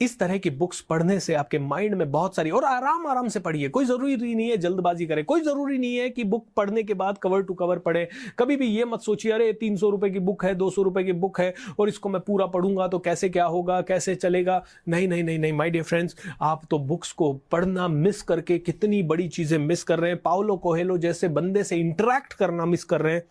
इस 0.00 0.18
तरह 0.18 0.38
की 0.38 0.50
बुक्स 0.50 0.80
पढ़ने 0.80 1.18
से 1.20 1.34
आपके 1.34 1.58
माइंड 1.58 1.94
में 1.94 2.10
बहुत 2.12 2.36
सारी 2.36 2.50
और 2.50 2.64
आराम 2.64 3.06
आराम 3.06 3.28
से 3.28 3.40
पढ़िए। 3.40 3.68
कोई 3.68 3.84
ज़रूरी 3.84 4.34
नहीं 4.34 4.48
है 4.50 4.56
जल्दबाजी 4.56 5.06
करें। 5.06 5.24
कोई 5.24 5.40
ज़रूरी 5.40 5.78
नहीं 5.78 5.96
है 5.96 6.08
कि 6.10 6.24
बुक 6.24 6.46
पढ़ने 6.56 6.82
के 6.82 6.94
बाद 6.94 7.18
कवर 7.18 7.42
टू 7.42 7.54
कवर 7.54 7.78
पढ़े। 7.78 8.08
कभी 8.38 8.56
भी 8.56 8.66
ये 8.66 8.84
मत 8.84 9.00
सोचिए, 9.00 9.32
अरे, 9.32 9.52
तीन 9.52 9.76
सौ 9.76 9.90
रुपए 9.90 10.10
की 10.10 10.18
बुक 10.18 10.44
है, 10.44 10.54
दो 10.54 10.70
सौ 10.70 10.82
रुपए 10.82 11.04
की 11.04 11.12
बुक 11.12 11.40
है 11.40 11.54
और 11.78 11.88
इसको 11.88 12.08
मैं 12.08 12.20
पूरा 12.20 12.46
पढ़ूँगा 12.46 12.88
तो 12.88 12.98
कैसे 12.98 13.28
क्या 13.28 13.44
होगा, 13.44 13.80
कैसे 13.80 14.14
चलेगा? 14.14 14.62
नहीं 14.88 15.08
नहीं 15.08 15.22
नहीं 15.22 15.38
नहीं 15.38 15.52
माई 15.52 15.70
डियर 15.70 15.84
फ्रेंड्स 15.84 16.16
आप 16.42 16.62
तो 16.70 16.78
बुक्स 16.78 17.12
को 17.12 17.32
पढ़ना 17.52 17.88
मिस 17.88 18.22
करके 18.22 18.58
कितनी 18.58 19.02
बड़ी 19.02 19.28
चीज़ें 19.28 19.58
मिस 19.58 19.82
कर 19.82 19.98
रहे 19.98 20.10
हैं। 20.10 20.20
पाउलो 20.22 20.56
कोहेलो 20.56 20.98
जैसे 20.98 21.28
बंदे 21.28 21.64
से 21.64 21.76
इंटरेक्ट 21.76 22.32
करना 22.32 22.66
मिस 22.66 22.84
कर 22.84 23.00
रहे 23.00 23.14
हैं। 23.14 23.22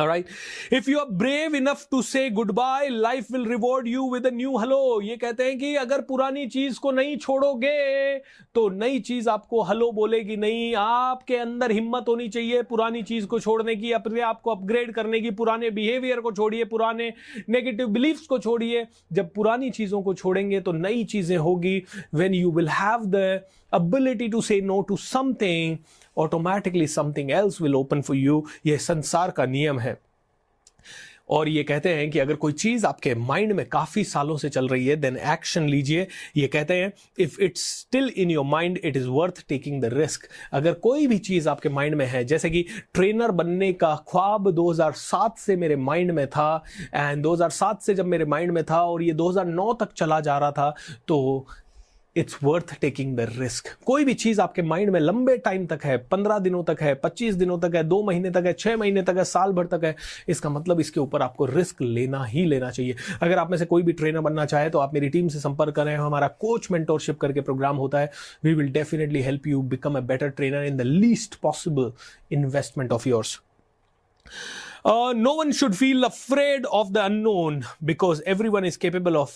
All 0.00 0.08
right. 0.08 0.26
If 0.70 0.88
you 0.88 0.98
are 0.98 1.10
brave 1.12 1.52
enough 1.52 1.80
to 1.90 2.02
say 2.02 2.30
goodbye, 2.30 2.88
life 2.90 3.30
will 3.30 3.44
reward 3.44 3.86
you 3.86 4.04
with 4.04 4.24
a 4.24 4.30
new 4.30 4.52
hello. 4.58 5.00
ये 5.02 5.16
कहते 5.16 5.44
हैं 5.44 5.58
कि 5.58 5.74
अगर 5.76 6.00
पुरानी 6.08 6.46
चीज़ 6.46 6.78
को 6.80 6.90
नहीं 6.90 7.16
छोड़ोगे 7.16 8.18
तो 8.54 8.68
नई 8.70 9.00
चीज़ 9.08 9.28
आपको 9.28 9.62
हलो 9.62 9.90
बोलेगी 9.92 10.36
नहीं 10.36 10.74
आपके 10.76 11.36
अंदर 11.36 11.72
हिम्मत 11.72 12.08
होनी 12.08 12.28
चाहिए 12.28 12.62
पुरानी 12.72 13.02
चीज़ 13.02 13.26
को 13.26 13.40
छोड़ने 13.40 13.76
की 13.76 13.92
अपने 13.92 14.20
आप 14.30 14.40
को 14.40 14.50
अपग्रेड 14.50 14.94
करने 14.94 15.20
की 15.20 15.30
पुराने 15.42 15.70
बिहेवियर 15.70 16.20
को 16.20 16.32
छोड़िए 16.32 16.64
पुराने 16.72 17.12
नेगेटिव 17.50 17.88
बिलीफ्स 17.90 18.26
को 18.26 18.38
छोड़िए 18.38 18.86
जब 19.12 19.32
पुरानी 19.34 19.70
चीज़ों 19.70 20.02
को 20.02 20.14
छोड़ेंगे 20.14 20.60
तो 20.60 20.72
नई 20.80 21.04
चीज़ें 21.12 21.36
होगी 21.38 21.82
when 22.14 22.34
you 22.34 22.50
will 22.52 22.68
have 22.70 23.06
the 23.06 23.40
ability 23.72 24.28
to 24.30 24.42
say 24.42 24.60
no 24.66 24.82
to 24.90 25.00
something 25.06 25.76
automatically 26.18 26.86
something 26.88 27.30
else 27.30 27.60
will 27.62 27.74
open 27.74 28.00
for 28.02 28.16
you 28.16 28.44
ये 28.66 28.78
संसार 28.78 29.30
का 29.30 29.46
नियम 29.46 29.78
है। 29.78 29.98
और 31.30 31.48
ये 31.48 31.62
कहते 31.62 31.88
हैं 31.94 32.10
कि 32.10 32.18
अगर 32.18 32.34
कोई 32.34 32.52
चीज़ 32.52 32.86
आपके 32.86 33.14
माइंड 33.14 33.52
में 33.52 33.64
काफ़ी 33.68 34.02
सालों 34.04 34.36
से 34.36 34.48
चल 34.48 34.68
रही 34.68 34.86
है 34.86 34.96
देन 34.96 35.16
एक्शन 35.32 35.68
लीजिए। 35.68 36.06
ये 36.36 36.46
कहते 36.46 36.74
हैं 36.74 36.92
if 37.18 37.40
it's 37.40 37.66
still 37.72 38.08
in 38.16 38.30
your 38.30 38.44
mind 38.44 38.78
it 38.84 38.96
is 38.96 39.06
worth 39.08 39.44
taking 39.48 39.80
the 39.82 39.92
risk 39.94 40.26
अगर 40.52 40.72
कोई 40.72 41.06
भी 41.06 41.18
चीज़ 41.18 41.48
आपके 41.48 41.68
माइंड 41.68 41.94
में 41.94 42.04
है, 42.06 42.24
जैसे 42.24 42.50
कि 42.50 42.64
ट्रेनर 42.94 43.30
बनने 43.32 43.72
का 43.72 43.94
ख्वाब 44.08 44.50
2007 44.50 45.38
से 45.38 45.56
मेरे 45.56 45.76
माइंड 45.76 46.10
में 46.10 46.26
था 46.26 46.64
एंड 46.94 47.22
2007 47.24 47.82
से 47.82 47.94
जब 47.94 48.06
मेरे 48.06 48.24
माइंड 48.24 48.52
में 48.52 48.62
था, 48.64 48.82
और 48.82 49.02
ये 49.02 49.12
2009 49.14 49.72
तक 49.80 49.92
चला 49.92 50.20
जा 50.20 50.38
रहा 50.38 50.52
था 50.52 50.74
तो 51.08 51.46
it's 52.16 52.36
worth 52.42 52.74
taking 52.80 53.16
the 53.16 53.26
risk 53.36 53.68
कोई 53.86 54.04
भी 54.04 54.14
चीज़ 54.14 54.40
आपके 54.40 54.62
माइंड 54.62 54.90
में 54.90 54.98
लंबे 55.00 55.36
टाइम 55.38 55.66
तक 55.66 55.84
है 55.84 55.96
पंद्रह 56.10 56.38
दिनों 56.38 56.62
तक 56.64 56.82
है 56.82 56.94
पच्चीस 56.94 57.34
दिनों 57.34 57.58
तक 57.60 57.74
है 57.76 57.82
दो 57.84 58.02
महीने 58.04 58.30
तक 58.30 58.46
है 58.46 58.52
छह 58.52 58.76
महीने 58.76 59.02
तक 59.02 59.16
है 59.16 59.24
साल 59.24 59.52
भर 59.52 59.66
तक 59.66 59.84
है 59.84 59.94
इसका 60.28 60.50
मतलब 60.50 60.80
इसके 60.80 61.00
ऊपर 61.00 61.22
आपको 61.22 61.46
रिस्क 61.46 61.82
लेना 61.82 62.24
ही 62.24 62.44
लेना 62.44 62.70
चाहिए। 62.70 62.96
अगर 63.22 63.38
आप 63.38 63.50
में 63.50 63.58
से 63.58 63.64
कोई 63.64 63.82
भी 63.82 63.92
ट्रेनर 63.92 64.20
बनना 64.20 64.44
चाहे 64.44 64.70
तो 64.70 64.78
आप 64.78 64.94
मेरी 64.94 65.08
टीम 65.08 65.28
से 65.28 65.40
संपर्क 65.40 65.74
करें 65.74 65.94
हमारा 65.96 66.28
कोच 66.40 66.70
मेंटोरशिप 66.70 67.18
करके 67.20 67.40
प्रोग्राम 67.40 67.76
होता 67.76 67.98
है। 67.98 68.10
We 68.44 68.54
will 68.54 68.72
definitely 68.72 69.22
help 69.22 69.46
you 69.46 69.62
become 69.74 69.96
a 69.98 70.00
better 70.12 70.28
trainer 70.30 70.64
in 70.64 70.76
the 70.76 70.80
least 70.80 71.34
possible 71.42 71.92
investment 72.32 72.92
of 72.92 73.08
yours 73.08 73.40
Uh, 74.90 75.12
no 75.14 75.32
one 75.34 75.50
should 75.56 75.74
feel 75.78 76.04
afraid 76.06 76.66
of 76.76 76.90
the 76.92 77.00
unknown 77.06 77.56
because 77.88 78.20
everyone 78.26 78.66
is 78.68 78.78
capable 78.84 79.16
of 79.22 79.32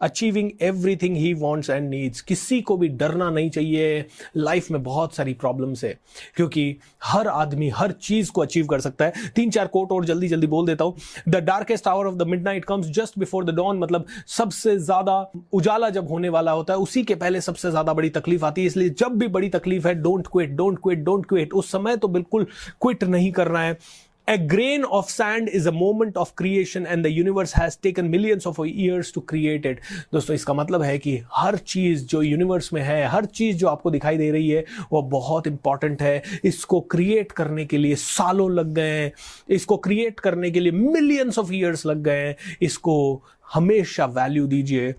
achieving 0.00 0.50
everything 0.62 1.16
he 1.16 1.32
wants 1.34 1.70
and 1.70 1.88
needs 1.90 2.20
किसी 2.20 2.60
को 2.60 2.76
भी 2.76 2.88
डरना 2.88 3.30
नहीं 3.30 3.50
चाहिए। 3.50 4.04
Life 4.36 4.70
में 4.70 4.82
बहुत 4.82 5.14
सारी 5.14 5.34
problems 5.34 5.84
है। 5.84 5.92
क्योंकि 6.36 6.76
हर 7.04 7.28
आदमी 7.28 7.68
हर 7.68 7.92
चीज़ 7.92 8.30
को 8.32 8.40
अचीव 8.40 8.66
कर 8.66 8.80
सकता 8.80 9.04
है। 9.04 9.30
तीन 9.36 9.50
चार 9.50 9.66
कोट 9.66 9.92
और 9.92 10.04
जल्दी 10.04 10.28
जल्दी 10.28 10.46
बोल 10.46 10.66
देता 10.66 10.84
हूँ। 10.84 10.96
The 11.28 11.36
darkest 11.36 11.88
hour 11.88 12.06
of 12.06 12.14
the 12.14 12.26
midnight 12.44 12.64
comes 12.64 12.86
just 12.90 13.18
before 13.18 13.44
the 13.44 13.54
dawn 13.56 13.78
मतलब 13.78 14.06
सबसे 14.28 14.76
ज़्यादा 14.78 15.20
उजाला 15.52 15.90
जब 15.90 16.08
होने 16.08 16.28
वाला 16.28 16.52
होता 16.52 16.72
है, 16.72 16.78
उसी 16.78 17.02
के 17.04 17.14
पहले 17.14 17.40
सबसे 17.40 17.70
ज़्यादा 17.70 17.92
बड़ी 17.92 18.10
तकलीफ़ 18.10 18.44
आती 18.44 18.60
है। 18.60 18.66
इसलिए 18.66 18.88
जब 18.90 19.18
भी 19.18 19.28
बड़ी 19.28 19.48
तकलीफ़ 19.48 19.88
है 19.88 19.94
don't 19.94 20.26
quit 20.26 20.50
don't 20.50 20.78
quit 20.82 20.98
don't 20.98 21.26
quit 21.26 21.52
उस 21.52 21.70
समय 21.72 21.96
तो 21.96 22.08
बिल्कुल 22.08 22.46
क्विट 22.82 23.04
नहीं 23.04 23.32
करना 23.32 23.60
है। 23.60 23.78
A 24.28 24.38
grain 24.38 24.84
of 24.84 25.04
sand 25.04 25.48
is 25.48 25.66
a 25.66 25.72
moment 25.72 26.16
of 26.16 26.34
creation 26.34 26.86
and 26.86 27.04
the 27.04 27.10
universe 27.22 27.52
has 27.52 27.76
taken 27.76 28.10
millions 28.10 28.46
of 28.46 28.56
years 28.66 29.12
to 29.12 29.22
create 29.32 29.66
it. 29.66 29.76
दोस्तों, 30.12 30.34
इसका 30.34 30.54
मतलब 30.54 30.82
है 30.82 30.98
कि 30.98 31.22
हर 31.32 31.56
चीज़ 31.56 32.06
जो 32.06 32.22
यूनिवर्स 32.22 32.72
में 32.72 32.82
है, 32.82 33.06
हर 33.06 33.24
चीज़ 33.24 33.56
जो 33.56 33.68
आपको 33.68 33.90
दिखाई 33.90 34.16
दे 34.16 34.30
रही 34.30 34.50
है, 34.50 34.64
वो 34.92 35.02
बहुत 35.02 35.46
इंपॉर्टेंट 35.46 36.02
है। 36.02 36.22
इसको 36.44 36.80
क्रिएट 36.80 37.32
करने 37.32 37.66
के 37.66 37.78
लिए 37.78 37.94
सालों 37.94 38.50
लग 38.50 38.74
गए 38.74 38.90
हैं। 38.90 39.12
इसको 39.48 39.76
क्रिएट 39.76 40.20
करने 40.20 40.50
के 40.50 40.60
लिए 40.60 40.72
मिलियंस 40.72 41.38
ऑफ़ 41.38 41.52
ईयर्स 41.52 41.86
लग 41.86 42.02
गए 42.02 42.26
हैं। 42.26 42.36
इसको 42.62 43.22
हमेशा 43.54 44.06
वैल्यू 44.06 44.46
दीजिए। 44.46 44.94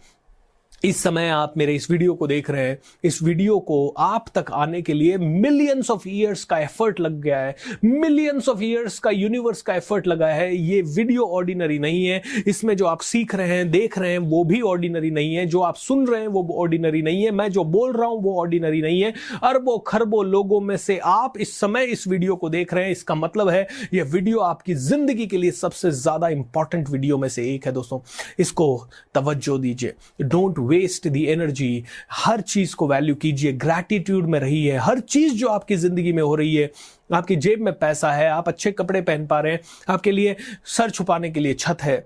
इस 0.83 1.01
समय 1.03 1.29
आप 1.29 1.53
मेरे 1.57 1.73
इस 1.75 1.89
वीडियो 1.91 2.13
को 2.13 2.27
देख 2.27 2.49
रहे 2.49 2.63
हैं। 2.63 2.77
इस 3.03 3.21
वीडियो 3.23 3.57
को 3.59 3.87
आप 3.97 4.25
तक 4.35 4.51
आने 4.53 4.81
के 4.81 4.93
लिए 4.93 5.17
मिलियंस 5.17 5.89
ऑफ़ 5.91 6.07
ईयर्स 6.07 6.43
का 6.45 6.57
एफर्ट 6.59 6.99
लग 6.99 7.19
गया 7.21 7.39
है। 7.39 7.55
मिलियंस 7.85 8.49
ऑफ़ 8.49 8.61
ईयर्स 8.63 8.97
का 8.99 9.09
यूनिवर्स 9.09 9.61
का 9.61 9.75
एफर्ट 9.75 10.07
लगा 10.07 10.27
है। 10.27 10.55
ये 10.55 10.81
वीडियो 10.81 11.23
ऑर्डिनरी 11.27 11.79
नहीं 11.79 12.05
है। 12.05 12.21
इसमें 12.47 12.75
जो 12.77 12.85
आप 12.85 13.01
सीख 13.01 13.33
रहे 13.35 13.47
हैं, 13.47 13.69
देख 13.71 13.97
रहे 13.97 14.11
हैं, 14.11 14.19
वो 14.19 14.43
भी 14.43 14.61
ऑर्डिनरी 14.63 15.11
नहीं 15.11 15.33
है। 15.35 15.45
जो 15.45 15.61
आप 15.61 15.75
सुन 15.75 16.05
रहे 16.07 16.21
हैं, 16.21 16.27
वो 16.27 16.47
ऑर्डिनरी 16.57 17.01
नहीं 17.01 17.23
है। 17.23 17.31
मैं 17.31 17.49
जो 17.51 17.63
बोल 17.63 17.93
रहा 17.93 18.07
हूँ, 18.07 18.21
वो 18.23 18.39
ऑर्डिनरी 18.41 18.81
नहीं 18.81 19.01
है। 19.01 19.13
अरबों 19.43 19.77
खरबों 19.87 20.23
लोगों 20.25 20.61
में 20.61 20.77
से 20.77 20.97
आप 21.05 21.37
इस 21.37 21.55
समय 21.59 21.85
इस 21.85 22.07
वीडियो 22.07 22.35
को 22.35 22.49
देख 22.49 22.73
रहे 22.73 22.83
हैं। 22.83 22.91
इसका 22.91 23.15
मतलब 23.15 23.49
है, 23.49 23.67
यह 23.93 24.03
वीडियो 24.03 24.39
आपकी 24.41 24.73
ज़िंदगी 24.75 25.27
के 25.27 25.37
लिए 25.37 25.51
सबसे 25.53 25.91
ज़्यादा 25.93 26.29
इंपॉर्टेंट 26.29 26.89
वीडियो 26.89 27.17
में 27.17 27.29
से 27.29 27.53
एक 27.55 27.65
है, 27.65 27.71
दोस्तों। 27.71 27.99
इसको 28.39 28.87
तवज्जो 29.15 29.57
दीजिए। 29.57 29.93
डोंट 30.21 30.65
वेस्ट 30.67 31.07
दी 31.07 31.23
एनर्जी 31.25 31.83
हर 32.13 32.41
चीज़ 32.41 32.75
को 32.75 32.87
वैल्यू 32.87 33.15
कीजिए 33.15 33.51
ग्रैटिट्यूड 33.53 34.27
में 34.27 34.39
रहिए, 34.39 34.75
हर 34.77 34.99
चीज़ 34.99 35.33
जो 35.33 35.47
आपकी 35.47 35.75
ज़िंदगी 35.75 36.13
में 36.13 36.21
हो 36.23 36.35
रही 36.35 36.55
है, 36.55 36.69
आपकी 37.13 37.35
जेब 37.35 37.61
में 37.61 37.73
पैसा 37.73 38.11
है, 38.11 38.29
आप 38.29 38.47
अच्छे 38.47 38.71
कपड़े 38.71 39.01
पहन 39.01 39.25
पा 39.27 39.39
रहे 39.39 39.53
हैं, 39.53 39.59
आपके 39.89 40.11
लिए 40.11 40.35
सर 40.67 40.89
छुपाने 40.89 41.29
के 41.31 41.39
लिए 41.39 41.53
छत 41.53 41.83
है 41.83 42.05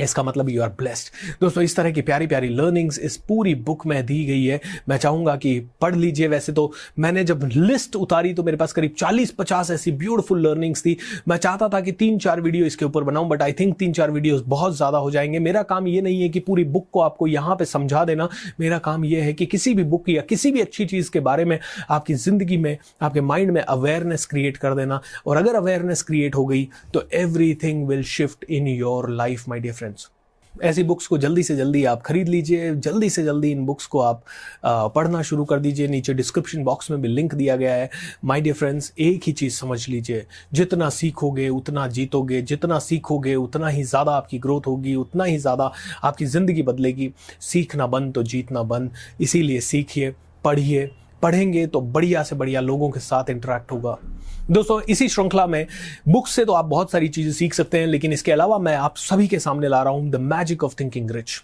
इसका 0.00 0.22
मतलब 0.22 0.48
यू 0.48 0.62
आर 0.62 0.68
ब्लेस्ड 0.78 1.12
दोस्तों, 1.40 1.62
इस 1.64 1.76
तरह 1.76 1.90
की 1.90 2.02
प्यारी 2.02 2.26
प्यारी 2.26 2.48
लर्निंग्स 2.50 2.98
इस 3.00 3.16
पूरी 3.28 3.54
बुक 3.56 3.86
में 3.86 4.04
दी 4.06 4.24
गई 4.24 4.44
है। 4.44 4.60
मैं 4.88 4.96
चाहूँगा 4.98 5.36
कि 5.36 5.58
पढ़ 5.80 5.94
लीजिए 5.94 6.28
वैसे 6.28 6.52
तो। 6.52 6.72
मैंने 6.98 7.24
जब 7.24 7.44
लिस्ट 7.46 7.96
उतारी 7.96 8.32
तो 8.34 8.42
मेरे 8.42 8.56
पास 8.56 8.72
करीब 8.72 8.94
40-50 8.94 9.70
ऐसी 9.70 9.92
ब्यूटीफुल 9.94 10.40
लर्निंग्स 10.40 10.82
थी। 10.82 10.96
मैं 11.28 11.36
चाहता 11.38 11.68
था 11.68 11.80
कि 11.80 11.92
तीन 11.94 12.18
चार 12.18 12.40
वीडियो 12.40 12.66
इसके 12.66 12.84
ऊपर 12.84 13.04
बनाऊँ 13.04 13.28
बट 13.28 13.42
आई 13.42 13.52
थिंक 13.52 13.76
तीन 13.78 13.92
चार 13.92 14.10
वीडियो 14.10 14.38
बहुत 14.46 14.76
ज़्यादा 14.76 14.98
हो 14.98 15.10
जाएँगे। 15.10 15.38
मेरा 15.40 15.62
काम 15.64 15.86
ये 15.88 16.00
नहीं 16.00 16.20
है 16.22 16.28
कि 16.28 16.40
पूरी 16.40 16.64
बुक 16.66 16.86
को 16.92 17.00
आपको 17.00 17.26
यहाँ 17.26 17.56
पर 17.56 17.64
समझा 17.66 18.04
देना। 18.04 18.28
मेरा 18.60 18.78
काम 18.80 19.04
यह 19.04 19.24
है 19.24 19.32
कि 19.32 19.46
किसी 19.46 19.74
भी 19.74 19.84
बुक 19.84 20.08
या 20.08 20.22
किसी 20.22 20.52
भी 20.52 20.60
अच्छी 20.60 20.86
चीज़ 20.86 21.10
के 21.10 21.20
बारे 21.20 21.44
में 21.44 21.58
आपकी 21.90 22.14
ज़िंदगी 22.14 22.56
में, 22.56 22.76
आपके 23.02 23.20
माइंड 23.22 23.50
में 23.50 23.60
अवेयरनेस 23.62 24.26
क्रिएट 24.26 24.56
कर 24.56 24.74
देना। 24.74 25.00
और 25.26 25.36
अगर 25.36 25.54
अवेयरनेस 25.54 26.02
क्रिएट 26.02 26.34
हो 26.34 26.44
गई 26.46 26.68
तो 26.94 27.02
everything 27.14 27.86
will 27.88 28.02
shift 28.04 28.44
in 28.50 28.68
your 28.68 29.10
life 29.12 29.48
my 29.48 29.60
dear 29.60 29.74
friends 29.90 30.10
ऐसी 30.54 30.82
बुक्स 30.82 31.06
को 31.06 31.16
जल्दी 31.18 31.42
से 31.42 31.54
जल्दी 31.56 31.84
आप 31.84 32.00
खरीद 32.02 32.28
लीजिए, 32.28 32.74
जल्दी 32.74 33.08
से 33.10 33.22
जल्दी 33.24 33.50
इन 33.50 33.64
बुक्स 33.66 33.86
को 33.86 33.98
आप 34.00 34.22
पढ़ना 34.64 35.20
शुरू 35.22 35.44
कर 35.44 35.58
दीजिए। 35.60 35.88
नीचे 35.88 36.14
डिस्क्रिप्शन 36.14 36.64
बॉक्स 36.64 36.90
में 36.90 37.00
भी 37.02 37.08
लिंक 37.08 37.34
दिया 37.34 37.56
गया 37.56 37.74
है। 37.74 37.90
माय 38.24 38.40
डियर 38.40 38.54
फ्रेंड्स 38.54 38.92
एक 38.98 39.22
ही 39.26 39.32
चीज़ 39.32 39.54
समझ 39.54 39.88
लीजिए। 39.88 40.26
जितना 40.52 40.88
सीखोगे, 40.90 41.48
उतना 41.48 41.86
जीतोगे। 41.88 42.42
जितना 42.42 42.78
सीखोगे, 42.78 43.34
उतना 43.34 43.68
ही 43.68 43.82
ज़्यादा 43.84 44.12
आपकी 44.12 44.38
ग्रोथ 44.38 44.66
होगी, 44.66 44.94
उतना 44.94 45.24
ही 45.24 45.38
ज़्यादा 45.38 45.72
आपकी 46.04 46.26
ज़िंदगी 46.26 46.62
बदलेगी। 46.62 47.12
सीखना 47.40 47.86
बंद 47.86 48.14
तो 48.14 48.22
जीतना 48.22 48.62
बंद। 48.62 48.90
इसीलिए 49.20 49.60
सीखिए, 49.60 50.14
पढ़िए। 50.44 50.90
पढ़ेंगे 51.22 51.66
तो 51.66 51.80
बढ़िया 51.80 52.22
से 52.22 52.36
बढ़िया 52.36 52.60
लोगों 52.60 52.90
के 52.90 53.00
साथ 53.00 53.30
इंटरेक्ट 53.30 53.72
होगा। 53.72 53.98
दोस्तों, 54.42 54.80
इसी 54.82 55.08
श्रृंखला 55.08 55.46
में 55.46 55.66
बुक 56.08 56.26
से 56.28 56.44
तो 56.44 56.52
आप 56.52 56.64
बहुत 56.64 56.90
सारी 56.90 57.08
चीज़ें 57.08 57.32
सीख 57.32 57.54
सकते 57.54 57.78
हैं, 57.78 57.86
लेकिन 57.86 58.12
इसके 58.12 58.32
अलावा 58.32 58.58
मैं 58.58 58.74
आप 58.76 58.96
सभी 58.98 59.28
के 59.28 59.38
सामने 59.38 59.68
ला 59.68 59.82
रहा 59.82 59.92
हूँ 59.92 60.10
the 60.10 60.16
magic 60.16 60.64
of 60.64 60.74
thinking 60.80 61.10
rich 61.10 61.40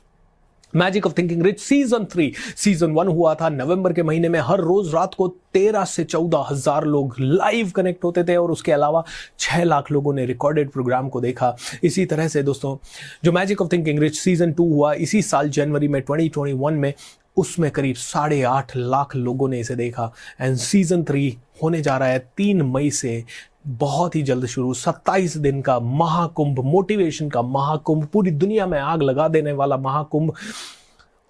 magic 0.73 1.07
of 1.07 1.13
thinking 1.19 1.43
rich 1.43 1.61
season 1.61 2.05
three 2.05 2.33
season 2.57 2.93
one 2.93 3.09
हुआ 3.09 3.35
था 3.35 3.49
नवंबर 3.49 3.93
के 3.93 4.03
महीने 4.03 4.29
में। 4.29 4.39
हर 4.41 4.61
रोज 4.61 4.95
रात 4.95 5.15
को 5.15 5.29
तेरह 5.55 5.85
से 5.85 6.05
चौदह 6.05 6.47
हज़ार 6.51 6.85
लोग 6.85 7.15
लाइव 7.21 7.71
कनेक्ट 7.77 8.05
होते 8.05 8.25
थे 8.25 8.37
और 8.37 8.51
उसके 8.51 8.73
अलावा 8.73 9.05
छह 9.39 9.63
लाख 9.65 9.91
लोगों 9.93 10.15
ने 10.15 10.27
रिकॉर्डेड 10.27 10.71
प्रोग्राम 10.71 11.09
को 11.09 11.21
देखा। 11.21 11.55
इसी 11.85 12.05
तरह 12.07 12.29
से 12.29 12.43
दोस्तों, 12.43 12.77
जो 13.25 13.33
magic 13.33 13.63
of 13.63 13.73
thinking 13.73 13.99
rich 13.99 14.19
season 14.19 14.53
two 14.53 14.69
हुआ, 14.73 14.93
इसी 14.95 15.23
साल 15.23 15.49
जनवरी 15.51 15.89
में 15.89 16.03
2021 16.03 16.73
में, 16.73 16.93
उसमें 17.37 17.71
करीब 17.71 17.97
साढ़े 17.97 18.43
आठ 18.43 18.77
लाख 18.77 19.17
लोगों 19.17 19.49
ने 19.49 19.61
इसे 19.61 19.75
देखा। 19.77 20.13
एंड 20.41 20.57
सीज़न 20.57 21.03
थ्री 21.05 21.37
होने 21.63 21.83
जा 21.83 21.97
रहा 21.97 22.09
है 22.09 22.19
तीन 22.37 22.63
मई 22.63 22.91
से। 22.91 23.25
बहुत 23.67 24.17
ही 24.17 24.23
जल्द 24.23 24.47
शुरू। 24.47 24.75
27 24.75 25.37
दिन 25.37 25.63
का 25.63 25.81
महाकुंभ 25.81 26.59
मोटिवेशन 26.59 27.29
का 27.29 27.43
महाकुंभ, 27.43 28.05
पूरी 28.05 28.31
दुनिया 28.31 28.67
में 28.67 28.79
आग 28.79 29.03
लगा 29.03 29.29
देने 29.29 29.53
वाला 29.53 29.77
महाकुंभ। 29.77 30.33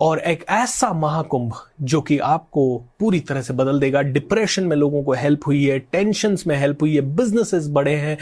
और 0.00 0.18
एक 0.18 0.45
ऐसा 0.49 0.92
महाकुंभ 0.92 1.52
जो 1.83 2.00
कि 2.00 2.18
आपको 2.18 2.85
पूरी 3.00 3.21
तरह 3.21 3.42
से 3.42 3.54
बदल 3.54 3.80
देगा। 3.80 4.00
डिप्रेशन 4.02 4.64
में 4.64 4.76
लोगों 4.76 5.02
को 5.02 5.12
हेल्प 5.12 5.47
हुई 5.47 5.64
है 5.64 5.78
टेंशन 5.78 6.37
में 6.47 6.56
हेल्प 6.56 6.83
हुई 6.83 6.95
है 6.95 7.00
बिजनेसेस 7.00 7.68
बड़े 7.68 7.95
हैं, 7.95 8.18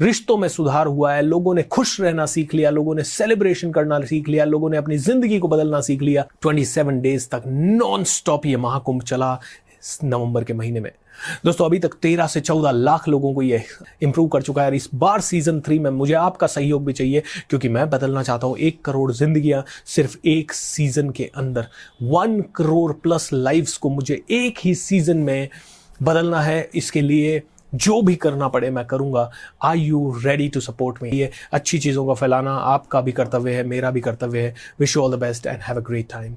रिश्तों 0.00 0.36
में 0.36 0.48
सुधार 0.48 0.86
हुआ 0.86 1.12
है, 1.12 1.22
लोगों 1.22 1.54
ने 1.54 1.62
खुश 1.62 2.00
रहना 2.00 2.26
सीख 2.26 2.54
लिया, 2.54 2.70
लोगों 2.70 2.94
ने 2.94 3.02
सेलिब्रेशन 3.02 3.72
करना 3.72 4.00
सीख 4.00 4.28
लिया, 4.28 4.44
लोगों 4.44 4.70
ने 4.70 4.76
अपनी 4.76 4.98
ज़िंदगी 4.98 5.38
को 5.38 5.48
बदलना 5.48 5.80
सीख 5.80 6.02
लिया। 6.02 6.24
27 6.42 7.00
डेज़ 7.00 7.28
तक 7.28 7.42
नॉन 7.46 8.04
स्टॉप 8.04 8.46
ये 8.46 8.56
महाकुंभ 8.56 9.02
चला 9.02 9.40
नवंबर 10.04 10.44
के 10.44 10.52
महीने 10.52 10.80
में। 10.80 10.90
दोस्तों, 11.44 11.66
अभी 11.66 11.78
तक 11.78 11.94
तेरह 12.02 12.26
से 12.26 12.40
चौदह 12.40 12.70
लाख 12.70 13.08
लोगों 13.08 13.32
को 13.34 13.42
ये 13.42 13.62
इंप्रूव 14.02 14.28
कर 14.28 14.42
चुका 14.42 14.62
है 14.62 14.76
इस 14.76 14.88
बार 14.94 15.20
सीज़न 15.20 15.60
थ्री 15.60 15.78
में 15.78 15.90
मुझे 15.90 16.14
आपका 16.14 16.46
सहयोग 16.46 16.84
भी 16.84 16.92
चाहिए, 16.92 17.22
क्योंकि 17.48 17.68
मैं 17.68 17.88
बदलना 17.90 18.22
चाहता 18.22 18.46
हूँ। 18.46 18.56
एक 18.58 18.82
करोड़ 18.84 19.10
जिंदगियाँ 19.12 19.64
सिर्फ़ 19.86 20.16
एक 20.26 20.52
सीज़न 20.52 21.10
के 21.10 21.30
अंदर। 21.36 21.66
वन 22.02 22.40
करोड़ 22.56 22.92
प्लस 22.92 23.28
लाइफ्स 23.32 23.76
को 23.76 23.90
मुझे 23.90 24.22
एक 24.30 24.58
ही 24.64 24.74
सीज़न 24.76 25.18
में 25.18 25.48
बदलना 26.02 26.40
है। 26.40 26.68
इसके 26.74 27.00
लिए 27.00 27.42
जो 27.72 28.00
भी 28.02 28.14
करना 28.16 28.46
पड़े, 28.48 28.70
मैं 28.70 28.84
करूँगा। 28.86 29.30
I 29.64 29.80
you 29.80 30.14
ready 30.24 30.48
to 30.48 30.60
support 30.60 31.02
me 31.02 31.10
ये 31.10 31.30
अच्छी 31.52 31.78
चीज़ों 31.78 32.06
का 32.06 32.14
फैलाना 32.14 32.54
आपका 32.54 33.00
भी 33.00 33.12
कर्तव्य 33.12 33.52
है, 33.52 33.62
मेरा 33.64 33.90
भी 33.90 34.00
कर्तव्य 34.00 34.40
है। 34.40 34.54
Wish 34.80 34.96
all 34.96 35.12
the 35.12 35.18
best 35.20 35.46
and 35.46 35.60
have 35.62 35.76
a 35.76 35.82
great 35.82 36.08
time 36.12 36.34